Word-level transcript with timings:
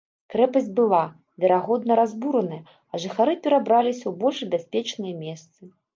Крэпасць 0.33 0.69
была, 0.79 1.01
верагодна, 1.43 1.93
разбураная, 2.01 2.59
а 2.63 2.93
жыхары 3.03 3.35
перабраліся 3.45 4.03
ў 4.07 4.13
больш 4.23 4.39
бяспечныя 4.55 5.15
месцы. 5.25 5.61